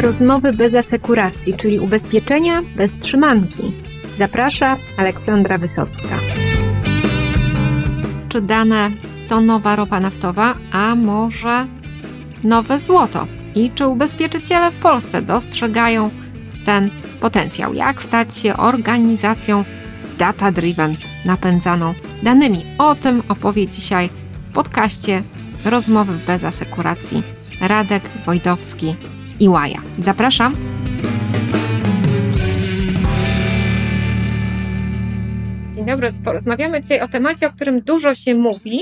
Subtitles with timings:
[0.00, 3.72] Rozmowy bez asekuracji, czyli ubezpieczenia bez trzymanki.
[4.18, 6.18] Zaprasza Aleksandra Wysocka.
[8.28, 8.90] Czy dane
[9.28, 11.66] to nowa ropa naftowa, a może
[12.44, 13.26] nowe złoto?
[13.54, 16.10] I czy ubezpieczyciele w Polsce dostrzegają
[16.66, 16.90] ten
[17.20, 17.74] potencjał?
[17.74, 19.64] Jak stać się organizacją
[20.18, 20.94] data-driven,
[21.24, 22.64] napędzaną danymi?
[22.78, 24.10] O tym opowie dzisiaj
[24.46, 25.22] w podcaście
[25.64, 27.22] Rozmowy bez asekuracji
[27.60, 28.96] Radek Wojdowski
[29.38, 29.82] z Iłaja.
[29.98, 30.54] Zapraszam.
[35.74, 36.12] Dzień dobry.
[36.24, 38.80] Porozmawiamy dzisiaj o temacie, o którym dużo się mówi,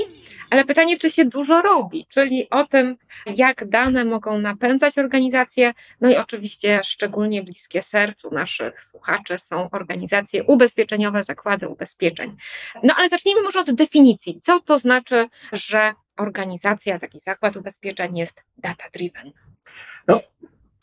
[0.49, 2.97] ale pytanie, czy się dużo robi, czyli o tym,
[3.35, 5.73] jak dane mogą napędzać organizacje.
[6.01, 12.35] No i oczywiście szczególnie bliskie sercu naszych słuchaczy są organizacje ubezpieczeniowe, zakłady ubezpieczeń.
[12.83, 14.39] No ale zacznijmy może od definicji.
[14.43, 19.31] Co to znaczy, że organizacja, taki zakład ubezpieczeń jest data-driven?
[20.07, 20.19] No,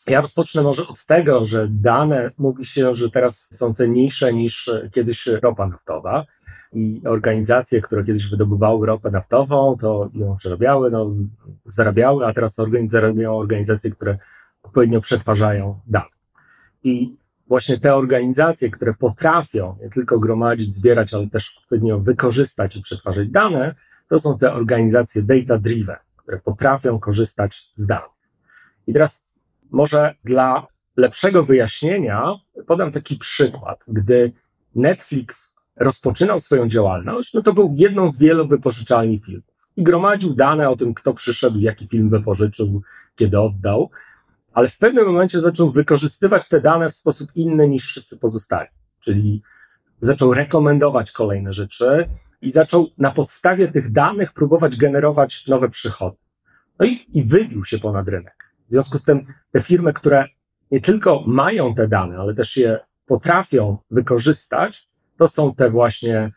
[0.07, 5.27] ja rozpocznę może od tego, że dane mówi się, że teraz są cenniejsze niż kiedyś
[5.27, 6.25] ropa naftowa.
[6.73, 11.11] I organizacje, które kiedyś wydobywały ropę naftową, to ją przerabiały, no,
[11.65, 12.55] zarabiały, a teraz
[12.87, 14.17] zarabiają organizacje, które
[14.63, 16.05] odpowiednio przetwarzają dane.
[16.83, 17.17] I
[17.47, 23.29] właśnie te organizacje, które potrafią nie tylko gromadzić, zbierać, ale też odpowiednio wykorzystać i przetwarzać
[23.29, 23.75] dane,
[24.09, 28.14] to są te organizacje data-driven, które potrafią korzystać z danych.
[28.87, 29.25] I teraz
[29.71, 32.35] może dla lepszego wyjaśnienia
[32.67, 33.83] podam taki przykład.
[33.87, 34.31] Gdy
[34.75, 40.69] Netflix rozpoczynał swoją działalność, no to był jedną z wielu wypożyczalni filmów i gromadził dane
[40.69, 42.81] o tym, kto przyszedł, jaki film wypożyczył,
[43.15, 43.89] kiedy oddał,
[44.53, 48.69] ale w pewnym momencie zaczął wykorzystywać te dane w sposób inny niż wszyscy pozostali,
[48.99, 49.41] czyli
[50.01, 52.09] zaczął rekomendować kolejne rzeczy,
[52.41, 56.17] i zaczął na podstawie tych danych próbować generować nowe przychody.
[56.79, 58.44] No i, i wybił się ponad rynek.
[58.67, 60.25] W związku z tym te firmy, które
[60.71, 66.31] nie tylko mają te dane, ale też je potrafią wykorzystać, to są te właśnie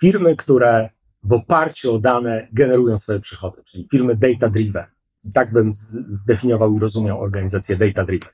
[0.00, 0.90] firmy, które
[1.22, 4.86] w oparciu o dane generują swoje przychody, czyli firmy data-driven.
[5.34, 5.72] Tak bym
[6.08, 8.30] zdefiniował i rozumiał organizację data-driven.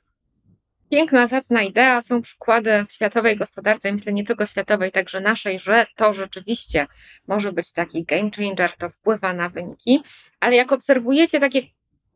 [0.91, 2.01] Piękna, zacna idea.
[2.01, 6.87] Są przykłady w światowej gospodarce, myślę nie tylko światowej, także naszej, że to rzeczywiście
[7.27, 10.03] może być taki game changer, to wpływa na wyniki.
[10.39, 11.61] Ale jak obserwujecie takie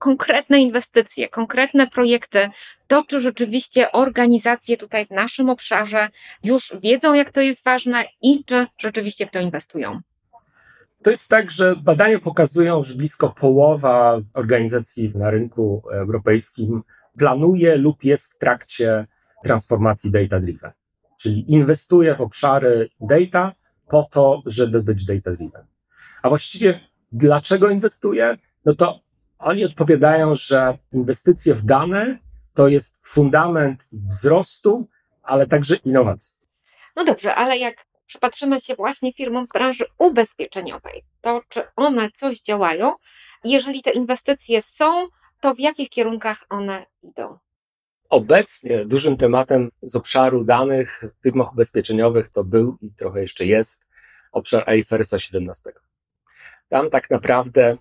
[0.02, 2.50] konkretne inwestycje, konkretne projekty,
[2.88, 6.10] to czy rzeczywiście organizacje tutaj w naszym obszarze
[6.44, 10.02] już wiedzą, jak to jest ważne i czy rzeczywiście w to inwestują?
[11.04, 16.84] To jest tak, że badania pokazują, że blisko połowa organizacji na rynku europejskim
[17.18, 19.08] planuje lub jest w trakcie
[19.44, 20.72] transformacji data-driven.
[21.20, 23.54] Czyli inwestuje w obszary data
[23.88, 25.66] po to, żeby być data-driven.
[26.22, 26.80] A właściwie
[27.12, 28.38] dlaczego inwestuje?
[28.66, 29.00] No to
[29.42, 32.20] oni odpowiadają, że inwestycje w dane
[32.54, 34.88] to jest fundament wzrostu,
[35.24, 36.38] ale także innowacji.
[36.96, 42.42] No dobrze, ale jak przypatrzymy się właśnie firmom z branży ubezpieczeniowej, to czy one coś
[42.42, 42.94] działają?
[43.44, 45.08] Jeżeli te inwestycje są,
[45.42, 47.38] to w jakich kierunkach one idą?
[48.10, 53.86] Obecnie dużym tematem z obszaru danych w firmach ubezpieczeniowych to był i trochę jeszcze jest
[54.32, 55.72] obszar IFRS 17.
[56.70, 57.78] Tam tak naprawdę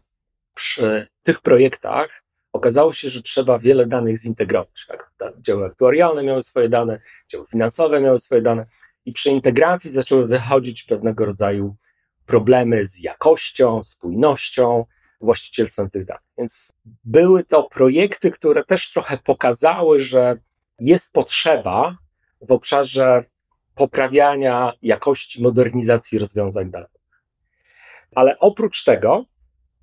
[0.54, 2.22] przy tych projektach
[2.52, 4.86] okazało się, że trzeba wiele danych zintegrować.
[5.18, 5.40] Tak?
[5.40, 8.66] Działy aktuarialne miały swoje dane, działy finansowe miały swoje dane
[9.04, 11.76] i przy integracji zaczęły wychodzić pewnego rodzaju
[12.26, 14.84] problemy z jakością, spójnością,
[15.20, 16.22] właścicielstwem tych danych.
[16.38, 16.72] Więc
[17.04, 20.36] były to projekty, które też trochę pokazały, że
[20.80, 21.96] jest potrzeba
[22.40, 23.24] w obszarze
[23.74, 27.00] poprawiania jakości, modernizacji rozwiązań danowych.
[28.14, 29.24] Ale oprócz tego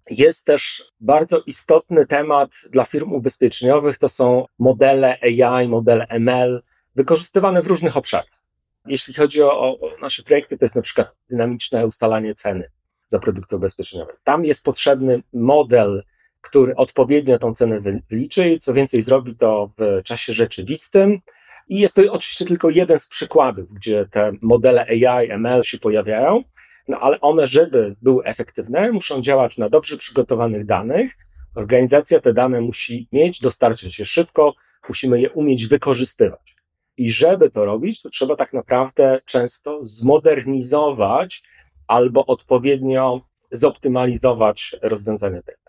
[0.09, 6.63] jest też bardzo istotny temat dla firm ubezpieczeniowych, to są modele AI, modele ML,
[6.95, 8.37] wykorzystywane w różnych obszarach.
[8.85, 12.69] Jeśli chodzi o, o nasze projekty, to jest na przykład dynamiczne ustalanie ceny
[13.07, 14.13] za produkty ubezpieczeniowe.
[14.23, 16.03] Tam jest potrzebny model,
[16.41, 21.19] który odpowiednio tą cenę wyliczy i co więcej zrobi to w czasie rzeczywistym.
[21.67, 26.43] I jest to oczywiście tylko jeden z przykładów, gdzie te modele AI, ML się pojawiają,
[26.87, 31.17] no ale one, żeby były efektywne, muszą działać na dobrze przygotowanych danych.
[31.55, 34.53] Organizacja te dane musi mieć, dostarczyć je szybko,
[34.87, 36.55] musimy je umieć wykorzystywać.
[36.97, 41.43] I żeby to robić, to trzeba tak naprawdę często zmodernizować
[41.87, 45.66] albo odpowiednio zoptymalizować rozwiązania data.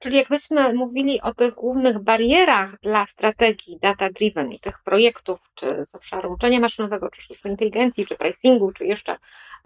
[0.00, 5.94] Czyli jakbyśmy mówili o tych głównych barierach dla strategii data-driven i tych projektów, czy z
[5.94, 9.16] obszaru uczenia maszynowego, czy sztucznej inteligencji, czy pricingu, czy jeszcze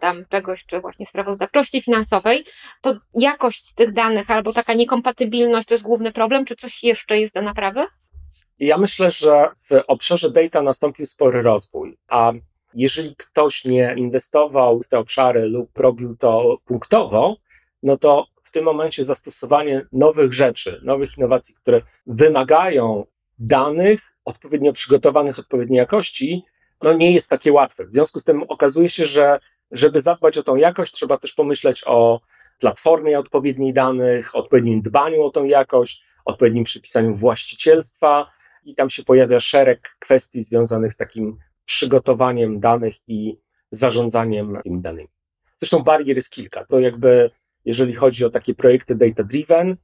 [0.01, 2.45] tam czegoś, czy właśnie sprawozdawczości finansowej,
[2.81, 7.35] to jakość tych danych albo taka niekompatybilność to jest główny problem, czy coś jeszcze jest
[7.35, 7.87] do naprawy?
[8.59, 12.33] Ja myślę, że w obszarze data nastąpił spory rozwój, a
[12.75, 17.37] jeżeli ktoś nie inwestował w te obszary lub robił to punktowo,
[17.83, 23.07] no to tym momencie zastosowanie nowych rzeczy, nowych innowacji, które wymagają
[23.39, 26.45] danych odpowiednio przygotowanych, odpowiedniej jakości,
[26.83, 27.85] no nie jest takie łatwe.
[27.85, 29.41] W związku z tym okazuje się, że
[29.71, 32.21] żeby zadbać o tą jakość, trzeba też pomyśleć o
[32.59, 38.31] platformie odpowiedniej danych, odpowiednim dbaniu o tą jakość, odpowiednim przypisaniu właścicielstwa
[38.65, 43.39] i tam się pojawia szereg kwestii związanych z takim przygotowaniem danych i
[43.71, 45.09] zarządzaniem tymi danymi.
[45.59, 46.65] Zresztą barier jest kilka.
[46.65, 47.31] To jakby,
[47.65, 49.77] jeżeli chodzi o takie projekty data-driven,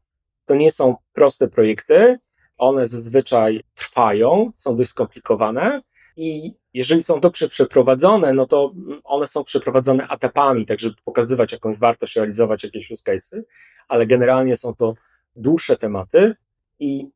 [0.46, 2.18] to nie są proste projekty.
[2.58, 5.82] One zazwyczaj trwają, są dość skomplikowane
[6.16, 8.74] i jeżeli są dobrze przeprowadzone, no to
[9.04, 13.44] one są przeprowadzone etapami, tak żeby pokazywać jakąś wartość, realizować jakieś use cases,
[13.88, 14.94] ale generalnie są to
[15.36, 16.34] dłuższe tematy
[16.78, 17.08] i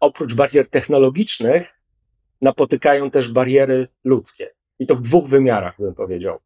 [0.00, 1.80] oprócz barier technologicznych
[2.40, 4.50] napotykają też bariery ludzkie.
[4.78, 6.38] I to w dwóch wymiarach, bym powiedział.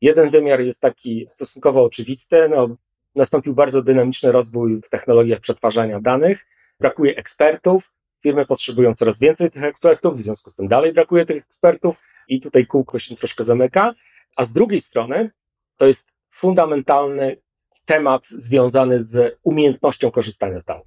[0.00, 2.48] Jeden wymiar jest taki stosunkowo oczywisty.
[2.48, 2.76] No,
[3.16, 6.46] nastąpił bardzo dynamiczny rozwój w technologiach przetwarzania danych.
[6.80, 7.92] Brakuje ekspertów,
[8.22, 11.96] firmy potrzebują coraz więcej tych ekspertów, w związku z tym dalej brakuje tych ekspertów
[12.28, 13.94] i tutaj kółko się troszkę zamyka.
[14.36, 15.30] A z drugiej strony
[15.76, 17.36] to jest fundamentalny
[17.84, 20.86] temat związany z umiejętnością korzystania z danych.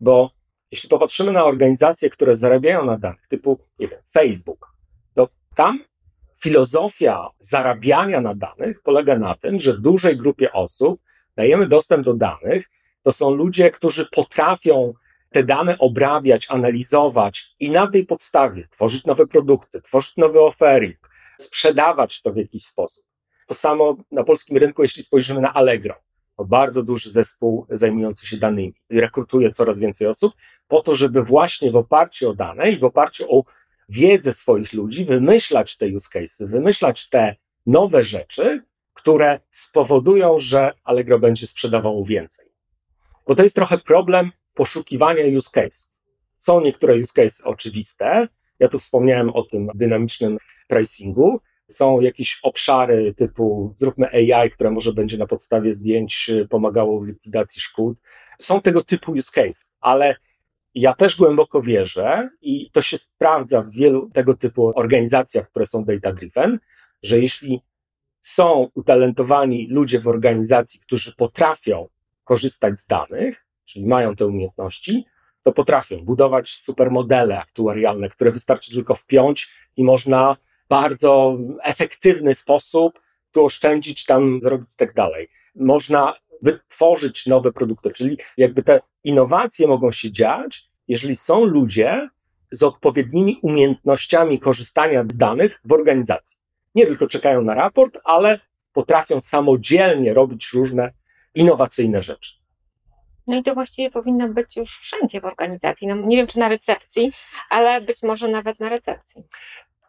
[0.00, 0.30] Bo
[0.70, 4.72] jeśli popatrzymy na organizacje, które zarabiają na danych, typu nie wiem, Facebook,
[5.14, 5.84] to tam
[6.38, 11.00] filozofia zarabiania na danych polega na tym, że dużej grupie osób
[11.36, 12.70] dajemy dostęp do danych.
[13.02, 14.94] To są ludzie, którzy potrafią
[15.30, 21.10] te dane obrabiać, analizować i na tej podstawie tworzyć nowe produkty, tworzyć nowy offering,
[21.40, 23.04] sprzedawać to w jakiś sposób.
[23.46, 25.94] To samo na polskim rynku, jeśli spojrzymy na Allegro.
[26.36, 30.34] To bardzo duży zespół zajmujący się danymi i rekrutuje coraz więcej osób
[30.68, 33.44] po to, żeby właśnie w oparciu o dane i w oparciu o
[33.88, 37.36] wiedzę swoich ludzi wymyślać te use cases, wymyślać te
[37.66, 38.62] nowe rzeczy,
[39.04, 42.46] które spowodują, że Allegro będzie sprzedawało więcej.
[43.26, 45.88] Bo to jest trochę problem poszukiwania use case.
[46.38, 48.28] Są niektóre use case oczywiste.
[48.58, 51.40] Ja tu wspomniałem o tym dynamicznym pricingu.
[51.66, 57.62] Są jakieś obszary typu zróbmy AI, które może będzie na podstawie zdjęć pomagało w likwidacji
[57.62, 57.98] szkód.
[58.40, 60.16] Są tego typu use case, ale
[60.74, 65.84] ja też głęboko wierzę i to się sprawdza w wielu tego typu organizacjach, które są
[65.84, 66.58] data-driven,
[67.02, 67.60] że jeśli
[68.24, 71.88] są utalentowani ludzie w organizacji, którzy potrafią
[72.24, 75.04] korzystać z danych, czyli mają te umiejętności,
[75.42, 80.36] to potrafią budować supermodele aktuarialne, które wystarczy tylko wpiąć i można
[80.68, 83.00] bardzo efektywny sposób
[83.32, 85.28] tu oszczędzić, tam zrobić i tak dalej.
[85.54, 92.08] Można wytworzyć nowe produkty, czyli jakby te innowacje mogą się dziać, jeżeli są ludzie
[92.50, 96.43] z odpowiednimi umiejętnościami korzystania z danych w organizacji.
[96.74, 98.40] Nie tylko czekają na raport, ale
[98.72, 100.92] potrafią samodzielnie robić różne
[101.34, 102.32] innowacyjne rzeczy.
[103.26, 105.86] No i to właściwie powinno być już wszędzie w organizacji.
[105.86, 107.12] No, nie wiem, czy na recepcji,
[107.50, 109.22] ale być może nawet na recepcji.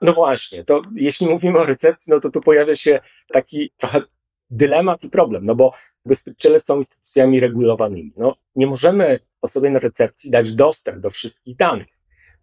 [0.02, 3.00] No właśnie, to jeśli mówimy o recepcji, no to tu pojawia się
[3.34, 4.02] taki trochę
[4.50, 5.74] dylemat i problem, no bo
[6.06, 8.14] ubezpieczyciele są instytucjami regulowanymi.
[8.18, 11.88] No, nie możemy osobie na recepcji dać dostęp do wszystkich danych.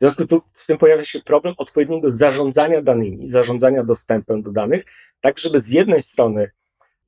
[0.03, 4.85] W związku z tym pojawia się problem odpowiedniego zarządzania danymi, zarządzania dostępem do danych,
[5.21, 6.51] tak żeby z jednej strony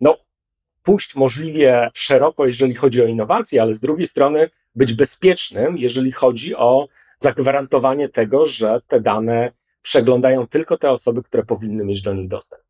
[0.00, 0.16] no,
[0.82, 6.56] pójść możliwie szeroko, jeżeli chodzi o innowacje, ale z drugiej strony być bezpiecznym, jeżeli chodzi
[6.56, 6.88] o
[7.20, 12.62] zagwarantowanie tego, że te dane przeglądają tylko te osoby, które powinny mieć do nich dostęp.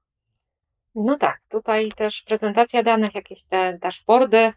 [0.94, 4.52] No tak, tutaj też prezentacja danych, jakieś te dashboardy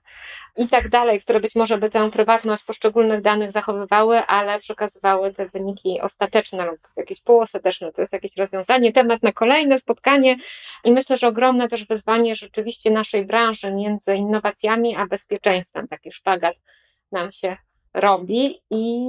[0.58, 5.46] i tak dalej, które być może by tę prywatność poszczególnych danych zachowywały, ale przekazywały te
[5.46, 7.92] wyniki ostateczne lub jakieś półostateczne.
[7.94, 10.38] To jest jakieś rozwiązanie, temat na kolejne spotkanie
[10.84, 15.88] i myślę, że ogromne też wyzwanie rzeczywiście naszej branży między innowacjami a bezpieczeństwem.
[15.88, 16.56] Taki szpagat
[17.12, 17.58] nam się
[17.94, 19.08] robi i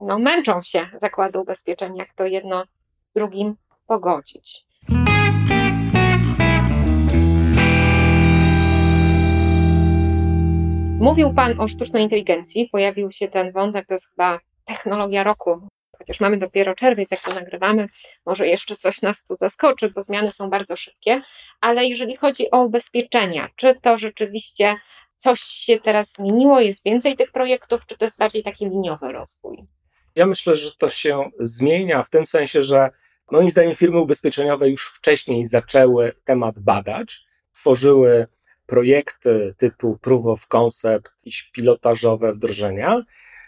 [0.00, 2.64] no, męczą się zakłady ubezpieczeń, jak to jedno
[3.02, 3.56] z drugim
[3.86, 4.67] pogodzić.
[11.00, 16.20] Mówił Pan o sztucznej inteligencji, pojawił się ten wątek, to jest chyba technologia roku, chociaż
[16.20, 17.86] mamy dopiero czerwiec, jak to nagrywamy,
[18.26, 21.22] może jeszcze coś nas tu zaskoczy, bo zmiany są bardzo szybkie,
[21.60, 24.76] ale jeżeli chodzi o ubezpieczenia, czy to rzeczywiście
[25.16, 29.64] coś się teraz zmieniło, jest więcej tych projektów, czy to jest bardziej taki liniowy rozwój?
[30.14, 32.90] Ja myślę, że to się zmienia w tym sensie, że
[33.30, 38.26] moim zdaniem firmy ubezpieczeniowe już wcześniej zaczęły temat badać, tworzyły
[38.68, 43.02] projekty typu proof of concept, jakieś pilotażowe wdrożenia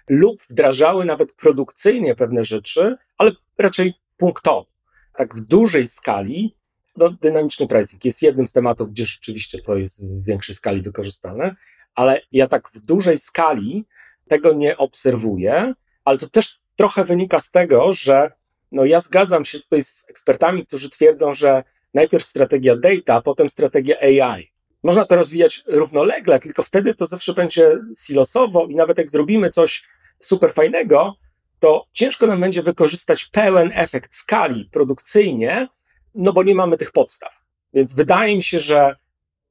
[0.08, 4.66] lub wdrażały nawet produkcyjnie pewne rzeczy, ale raczej punktowo.
[5.14, 6.56] Tak w dużej skali
[6.96, 11.56] no, dynamiczny pricing jest jednym z tematów, gdzie rzeczywiście to jest w większej skali wykorzystane,
[11.94, 13.86] ale ja tak w dużej skali
[14.28, 15.74] tego nie obserwuję,
[16.04, 18.32] ale to też trochę wynika z tego, że
[18.72, 23.96] no ja zgadzam się tutaj z ekspertami, którzy twierdzą, że najpierw strategia data, potem strategia
[24.00, 24.52] AI.
[24.82, 29.88] Można to rozwijać równolegle, tylko wtedy to zawsze będzie silosowo i nawet jak zrobimy coś
[30.20, 31.16] super fajnego,
[31.58, 35.68] to ciężko nam będzie wykorzystać pełen efekt skali produkcyjnie,
[36.14, 37.32] no bo nie mamy tych podstaw.
[37.74, 38.96] Więc wydaje mi się, że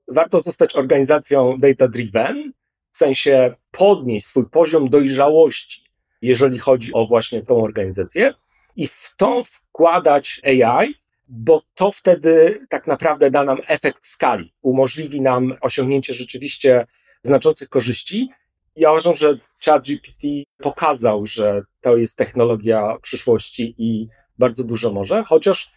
[0.08, 2.52] warto zostać organizacją data-driven,
[2.92, 5.84] w sensie podnieść swój poziom dojrzałości,
[6.22, 8.34] jeżeli chodzi o właśnie tą organizację
[8.76, 10.96] i w tą wkładać AI,
[11.30, 16.88] bo to wtedy tak naprawdę da nam efekt skali, umożliwi nam osiągnięcie rzeczywiście
[17.24, 18.30] znaczących korzyści.
[18.76, 24.08] Ja uważam, że ChatGPT pokazał, że to jest technologia przyszłości i
[24.40, 25.72] bardzo dużo może, chociaż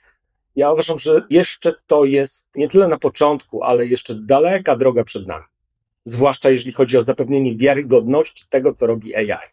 [0.56, 5.26] ja uważam, że jeszcze to jest nie tyle na początku, ale jeszcze daleka droga przed
[5.26, 5.44] nami.
[6.04, 9.48] Zwłaszcza jeżeli chodzi o zapewnienie wiarygodności tego, co robi AI.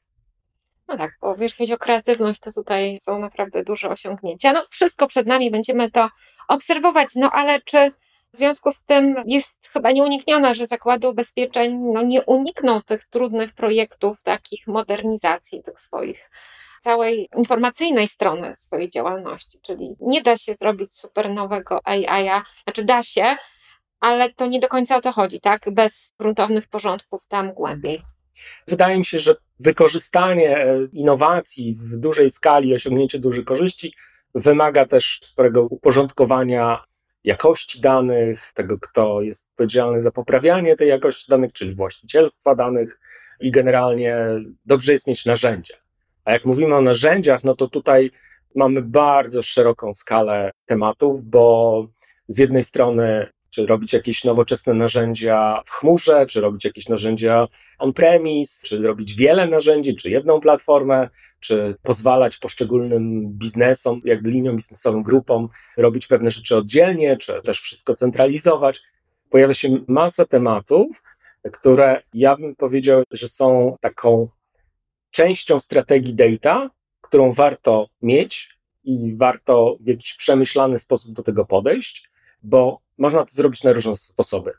[0.90, 4.54] No tak, bo jeżeli chodzi o kreatywność, to tutaj są naprawdę duże osiągnięcia.
[4.54, 6.10] No wszystko przed nami, będziemy to
[6.48, 7.92] obserwować, no ale czy
[8.34, 13.54] w związku z tym jest chyba nieuniknione, że zakłady ubezpieczeń no, nie unikną tych trudnych
[13.54, 16.30] projektów, takich modernizacji tych swoich
[16.82, 22.30] całej informacyjnej strony swojej działalności, czyli nie da się zrobić super nowego AI,
[22.64, 23.36] znaczy da się,
[24.00, 25.74] ale to nie do końca o to chodzi, tak?
[25.74, 28.02] Bez gruntownych porządków tam głębiej.
[28.68, 33.94] Wydaje mi się, że wykorzystanie e, innowacji w dużej skali, osiągnięcie dużych korzyści
[34.36, 36.84] wymaga też sporego uporządkowania
[37.24, 43.00] jakości danych, tego, kto jest odpowiedzialny za poprawianie tej jakości danych, czyli właścicielstwa danych
[43.40, 44.18] i generalnie
[44.66, 45.76] dobrze jest mieć narzędzia.
[46.26, 48.12] A jak mówimy o narzędziach, no to tutaj
[48.56, 51.88] mamy bardzo szeroką skalę tematów, bo
[52.28, 57.48] z jednej strony czy robić jakieś nowoczesne narzędzia w chmurze, czy robić jakieś narzędzia
[57.80, 61.10] on-premise, czy robić wiele narzędzi, czy jedną platformę,
[61.40, 67.96] czy pozwalać poszczególnym biznesom, jakby liniom biznesowym, grupom robić pewne rzeczy oddzielnie, czy też wszystko
[67.96, 68.82] centralizować.
[69.30, 71.04] Pojawia się masa tematów,
[71.52, 74.30] które ja bym powiedział, że są taką
[75.12, 76.70] częścią strategii data,
[77.02, 82.10] którą warto mieć i warto w jakiś przemyślany sposób do tego podejść,
[82.44, 84.54] bo można to zrobić na różne sposoby.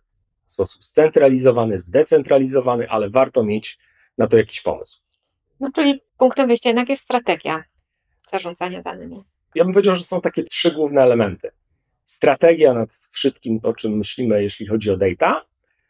[0.51, 3.79] W sposób scentralizowany, zdecentralizowany, ale warto mieć
[4.19, 5.03] na to jakiś pomysł.
[5.61, 7.65] No czyli punktem wyjścia jednak jest strategia
[8.33, 9.25] zarządzania danymi.
[9.55, 11.51] Ja bym powiedział, że są takie trzy główne elementy.
[12.05, 15.45] Strategia nad wszystkim, o czym myślimy, jeśli chodzi o data.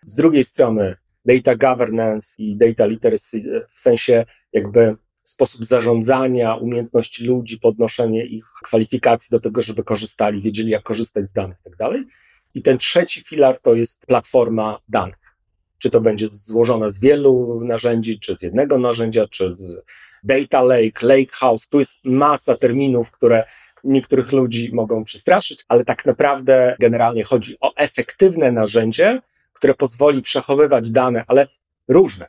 [0.05, 7.59] Z drugiej strony data governance i data literacy w sensie jakby sposób zarządzania, umiejętności ludzi,
[7.59, 12.05] podnoszenie ich kwalifikacji do tego, żeby korzystali, wiedzieli jak korzystać z danych itd.
[12.55, 15.37] I ten trzeci filar to jest platforma danych.
[15.79, 19.83] Czy to będzie złożona z wielu narzędzi, czy z jednego narzędzia, czy z
[20.25, 21.69] data lake, lake house.
[21.69, 23.45] Tu jest masa terminów, które
[23.85, 30.91] niektórych ludzi mogą przestraszyć, ale tak naprawdę generalnie chodzi o efektywne narzędzie, które pozwoli przechowywać
[30.91, 31.49] dane, ale
[31.89, 32.27] różne,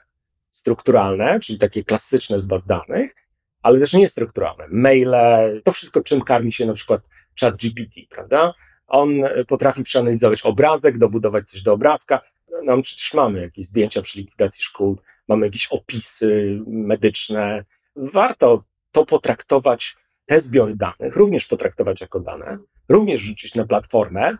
[0.49, 3.15] strukturalne, czyli takie klasyczne z baz danych,
[3.61, 4.65] ale też niestrukturalne.
[4.69, 7.01] Maile, to wszystko, czym karmi się na przykład
[7.39, 8.53] chat GPT, prawda?
[8.91, 9.09] On
[9.47, 12.21] potrafi przeanalizować obrazek, dobudować coś do obrazka.
[12.63, 17.65] No, przecież mamy jakieś zdjęcia przy likwidacji szkół, mamy jakieś opisy medyczne.
[17.95, 19.95] Warto to potraktować,
[20.25, 22.57] te zbiory danych, również potraktować jako dane,
[22.89, 24.37] również rzucić na platformę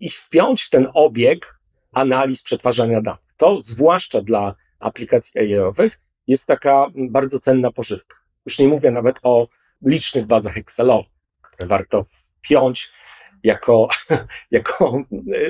[0.00, 1.58] i wpiąć w ten obieg
[1.92, 3.34] analiz przetwarzania danych.
[3.36, 8.16] To zwłaszcza dla aplikacji AI-owych jest taka bardzo cenna pożywka.
[8.46, 9.48] Już nie mówię nawet o
[9.82, 11.12] licznych bazach Excelowych,
[11.42, 12.92] które warto wpiąć
[13.42, 13.88] jako,
[14.50, 15.02] jako,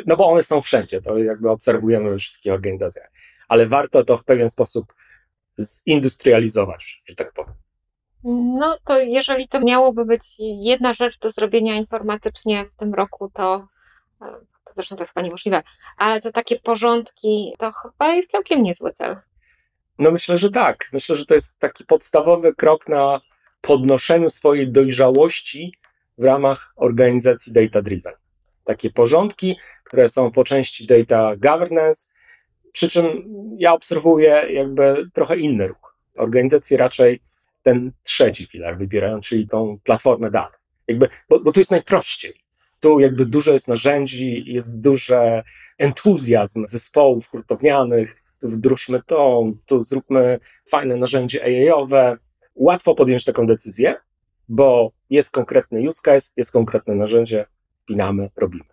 [0.06, 3.10] no bo one są wszędzie, to jakby obserwujemy we wszystkich organizacjach,
[3.48, 4.84] ale warto to w pewien sposób
[5.60, 7.54] zindustrializować, że tak powiem.
[8.58, 13.68] No to jeżeli to miałoby być jedna rzecz do zrobienia informatycznie w tym roku, to,
[14.64, 15.62] to zresztą to jest chyba niemożliwe,
[15.96, 19.16] ale to takie porządki to chyba jest całkiem niezły cel.
[19.98, 20.88] No myślę, że tak.
[20.92, 23.20] Myślę, że to jest taki podstawowy krok na
[23.60, 25.72] podnoszeniu swojej dojrzałości
[26.18, 28.12] w ramach organizacji data driven.
[28.64, 32.12] Takie porządki, które są po części data governance,
[32.72, 33.04] przy czym
[33.58, 35.96] ja obserwuję jakby trochę inny ruch.
[36.16, 37.20] Organizacje raczej
[37.62, 40.60] ten trzeci filar wybierają, czyli tą platformę danych.
[40.88, 42.34] Jakby, bo, bo tu jest najprościej.
[42.80, 45.42] Tu jakby dużo jest narzędzi, jest duży
[45.78, 52.16] entuzjazm zespołów hurtownianych, wdróżmy to, tu zróbmy fajne narzędzie AI-owe.
[52.54, 53.96] Łatwo podjąć taką decyzję,
[54.48, 57.46] bo jest konkretny use case, jest konkretne narzędzie,
[57.86, 58.64] pinamy, robimy.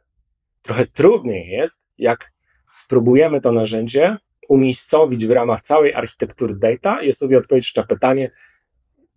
[0.62, 2.32] Trochę trudniej jest, jak
[2.72, 4.18] spróbujemy to narzędzie
[4.50, 8.32] umiejscowić w ramach całej architektury data i sobie odpowiedzieć na pytanie,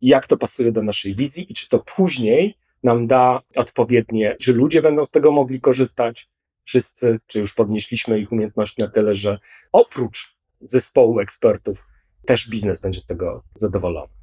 [0.03, 4.83] jak to pasuje do naszej wizji i czy to później nam da odpowiednie, czy ludzie
[4.83, 6.29] będą z tego mogli korzystać,
[6.65, 9.39] wszyscy, czy już podnieśliśmy ich umiejętności na tyle, że
[9.73, 11.87] oprócz zespołu ekspertów
[12.27, 14.18] też biznes będzie z tego zadowolony.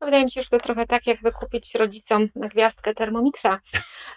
[0.00, 3.60] No wydaje mi się, że to trochę tak, jak wykupić rodzicom na gwiazdkę Thermomixa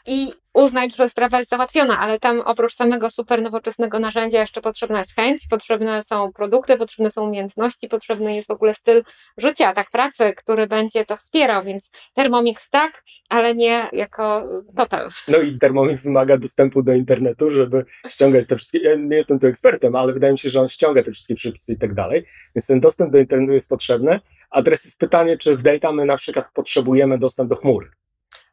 [0.05, 4.99] i uznać, że sprawa jest załatwiona, ale tam oprócz samego super nowoczesnego narzędzia jeszcze potrzebna
[4.99, 9.03] jest chęć, potrzebne są produkty, potrzebne są umiejętności, potrzebny jest w ogóle styl
[9.37, 14.43] życia, tak pracy, który będzie to wspierał, więc Thermomix tak, ale nie jako
[14.75, 15.09] total.
[15.27, 19.47] No i Thermomix wymaga dostępu do internetu, żeby ściągać te wszystkie, ja nie jestem tu
[19.47, 22.67] ekspertem, ale wydaje mi się, że on ściąga te wszystkie przepisy i tak dalej, więc
[22.67, 24.19] ten dostęp do internetu jest potrzebny,
[24.49, 27.91] a teraz jest pytanie, czy w data my na przykład potrzebujemy dostęp do chmury,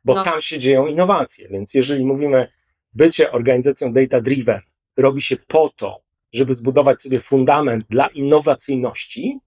[0.04, 0.24] bo no.
[0.24, 1.48] tam się dzieją innowacje.
[1.48, 2.48] Więc jeżeli mówimy,
[2.94, 4.60] bycie organizacją data driven
[4.96, 6.00] robi się po to,
[6.32, 9.38] żeby zbudować sobie fundament dla innowacyjności,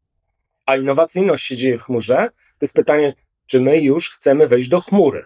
[0.65, 3.15] a innowacyjność się dzieje w chmurze, to jest pytanie,
[3.45, 5.25] czy my już chcemy wejść do chmury,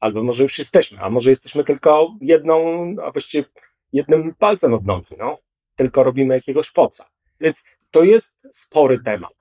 [0.00, 2.60] albo może już jesteśmy, a może jesteśmy tylko jedną,
[3.04, 3.44] a właściwie
[3.92, 5.38] jednym palcem od nogi, no,
[5.76, 7.04] tylko robimy jakiegoś poca.
[7.40, 9.39] Więc to jest spory temat.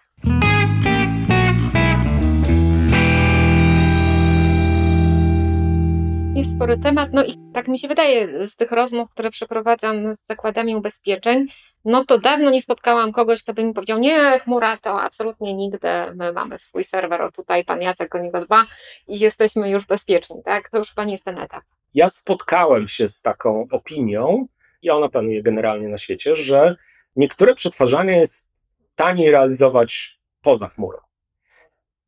[6.35, 7.09] Jest spory temat.
[7.13, 11.47] No i tak mi się wydaje z tych rozmów, które przeprowadzam z zakładami ubezpieczeń,
[11.85, 15.89] no to dawno nie spotkałam kogoś, kto by mi powiedział, nie, chmura to absolutnie nigdy,
[16.15, 18.65] my mamy swój serwer, o tutaj pan Jacek o niego dba
[19.07, 20.69] i jesteśmy już bezpieczni, tak?
[20.69, 21.63] To już pani jest ten etap.
[21.93, 24.47] Ja spotkałem się z taką opinią
[24.81, 26.75] i ona panuje generalnie na świecie, że
[27.15, 28.49] niektóre przetwarzanie jest
[28.95, 30.97] taniej realizować poza chmurą.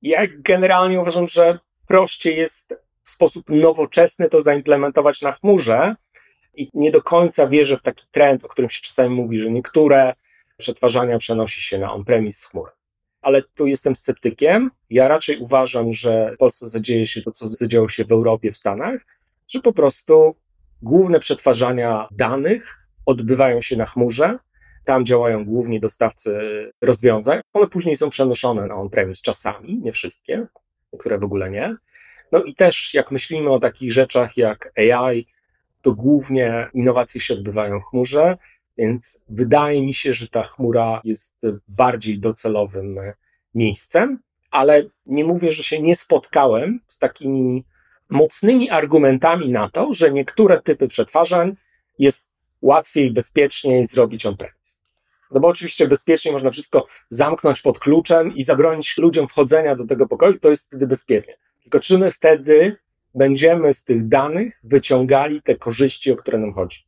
[0.01, 5.95] Ja generalnie uważam, że prościej jest w sposób nowoczesny to zaimplementować na chmurze
[6.53, 10.13] i nie do końca wierzę w taki trend, o którym się czasami mówi, że niektóre
[10.57, 12.71] przetwarzania przenosi się na on-premise z chmury.
[13.21, 14.71] Ale tu jestem sceptykiem.
[14.89, 18.57] Ja raczej uważam, że w Polsce zadzieje się to, co zadziało się w Europie, w
[18.57, 19.05] Stanach,
[19.47, 20.35] że po prostu
[20.81, 24.37] główne przetwarzania danych odbywają się na chmurze.
[24.85, 26.39] Tam działają głównie dostawcy
[26.81, 27.41] rozwiązań.
[27.53, 30.47] One później są przenoszone na on-premise czasami, nie wszystkie,
[30.93, 31.75] niektóre w ogóle nie.
[32.31, 35.27] No i też jak myślimy o takich rzeczach jak AI,
[35.81, 38.37] to głównie innowacje się odbywają w chmurze,
[38.77, 42.99] więc wydaje mi się, że ta chmura jest bardziej docelowym
[43.55, 44.19] miejscem,
[44.51, 47.65] ale nie mówię, że się nie spotkałem z takimi
[48.09, 51.55] mocnymi argumentami na to, że niektóre typy przetwarzań
[51.99, 52.27] jest
[52.61, 54.77] łatwiej, bezpieczniej zrobić on-premise.
[55.31, 60.07] No bo oczywiście bezpiecznie można wszystko zamknąć pod kluczem i zabronić ludziom wchodzenia do tego
[60.07, 61.37] pokoju, to jest wtedy bezpiecznie.
[61.63, 62.77] Tylko czy my wtedy
[63.15, 66.85] będziemy z tych danych wyciągali te korzyści, o które nam chodzi?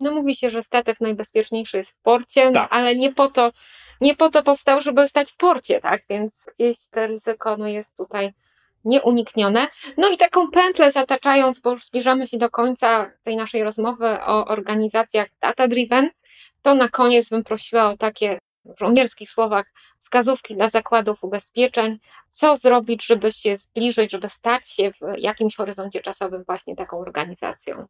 [0.00, 2.68] No mówi się, że statek najbezpieczniejszy jest w porcie, tak.
[2.72, 3.52] ale nie po to,
[4.00, 6.02] nie po to powstał, żeby stać w porcie, tak?
[6.10, 8.32] Więc gdzieś to ryzyko no, jest tutaj
[8.84, 9.68] nieuniknione.
[9.96, 14.44] No i taką pętlę zataczając, bo już zbliżamy się do końca tej naszej rozmowy o
[14.44, 16.08] organizacjach data-driven,
[16.62, 18.38] to na koniec bym prosiła o takie
[18.80, 21.98] żołnierskich słowach wskazówki dla zakładów ubezpieczeń,
[22.30, 27.86] co zrobić, żeby się zbliżyć, żeby stać się w jakimś horyzoncie czasowym właśnie taką organizacją?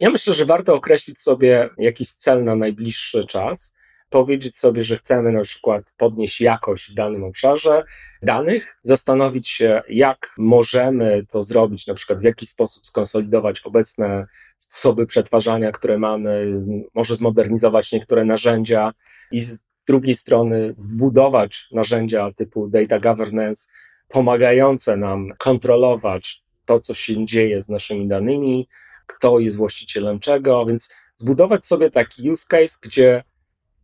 [0.00, 3.76] Ja myślę, że warto określić sobie jakiś cel na najbliższy czas,
[4.10, 7.84] powiedzieć sobie, że chcemy na przykład podnieść jakość w danym obszarze
[8.22, 14.26] danych, zastanowić się, jak możemy to zrobić, na przykład w jaki sposób skonsolidować obecne
[14.58, 16.62] sposoby przetwarzania, które mamy,
[16.94, 18.92] może zmodernizować niektóre narzędzia
[19.30, 19.42] i
[19.86, 23.72] drugiej strony wbudować narzędzia typu data governance,
[24.08, 28.68] pomagające nam kontrolować to, co się dzieje z naszymi danymi,
[29.06, 33.24] kto jest właścicielem czego, więc zbudować sobie taki use case, gdzie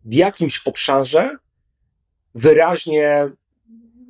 [0.05, 1.37] w jakimś obszarze
[2.35, 3.31] wyraźnie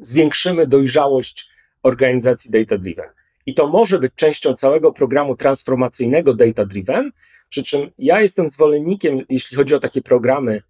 [0.01, 1.51] zwiększymy dojrzałość
[1.83, 3.09] organizacji data driven.
[3.47, 7.13] I to może być częścią całego programu transformacyjnego data driven,
[7.49, 10.63] przy czym ja jestem zwolennikiem, jeśli chodzi o takie programy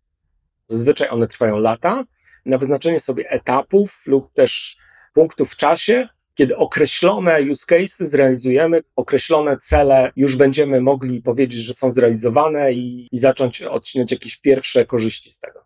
[0.70, 2.04] Zazwyczaj one trwają lata,
[2.46, 4.76] na wyznaczenie sobie etapów lub też
[5.14, 11.74] punktów w czasie, kiedy określone use cases zrealizujemy, określone cele już będziemy mogli powiedzieć, że
[11.74, 15.64] są zrealizowane i, i zacząć odcinać jakieś pierwsze korzyści z tego.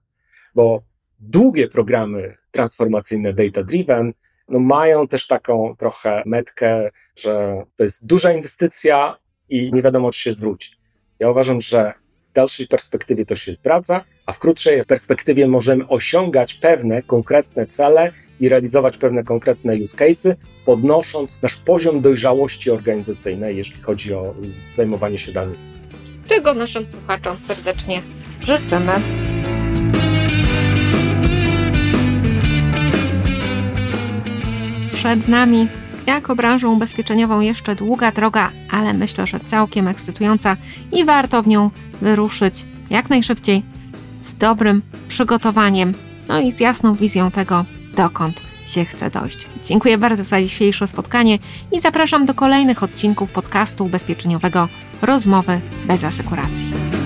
[0.54, 0.82] Bo
[1.20, 4.12] długie programy transformacyjne data-driven
[4.48, 9.16] no mają też taką trochę metkę, że to jest duża inwestycja
[9.48, 10.70] i nie wiadomo, czy się zwróci.
[11.18, 11.92] Ja uważam, że
[12.34, 18.48] dalszej perspektywie to się zdradza, a w krótszej perspektywie możemy osiągać pewne konkretne cele i
[18.48, 24.34] realizować pewne konkretne use cases, podnosząc nasz poziom dojrzałości organizacyjnej, jeśli chodzi o
[24.74, 25.58] zajmowanie się danymi.
[26.28, 28.02] Czego naszym słuchaczom serdecznie
[28.40, 28.92] życzymy.
[34.92, 35.68] Przed nami
[36.06, 40.56] jako branżą ubezpieczeniową jeszcze długa droga, ale myślę, że całkiem ekscytująca
[40.92, 41.70] i warto w nią
[42.02, 43.62] wyruszyć jak najszybciej,
[44.24, 45.94] z dobrym przygotowaniem,
[46.28, 47.64] no i z jasną wizją tego,
[47.96, 49.48] dokąd się chce dojść.
[49.64, 51.38] Dziękuję bardzo za dzisiejsze spotkanie
[51.72, 54.68] i zapraszam do kolejnych odcinków podcastu ubezpieczeniowego
[55.02, 57.03] Rozmowy bez asekuracji.